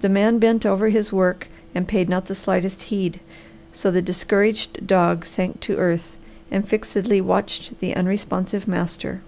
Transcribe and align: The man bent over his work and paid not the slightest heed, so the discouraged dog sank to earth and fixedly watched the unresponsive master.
The 0.00 0.08
man 0.08 0.40
bent 0.40 0.66
over 0.66 0.88
his 0.88 1.12
work 1.12 1.46
and 1.72 1.86
paid 1.86 2.08
not 2.08 2.26
the 2.26 2.34
slightest 2.34 2.82
heed, 2.90 3.20
so 3.72 3.92
the 3.92 4.02
discouraged 4.02 4.84
dog 4.88 5.24
sank 5.24 5.60
to 5.60 5.76
earth 5.76 6.16
and 6.50 6.66
fixedly 6.68 7.20
watched 7.20 7.78
the 7.78 7.94
unresponsive 7.94 8.66
master. 8.66 9.20